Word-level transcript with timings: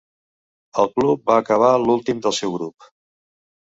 El 0.85 0.89
club 0.95 1.31
va 1.33 1.37
acabar 1.43 1.71
l'últim 1.87 2.27
del 2.27 2.39
seu 2.43 2.59
grup. 2.61 2.93